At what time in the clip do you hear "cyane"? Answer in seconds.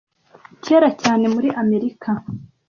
1.01-1.25